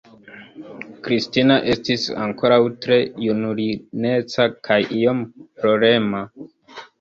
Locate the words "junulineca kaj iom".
3.25-5.23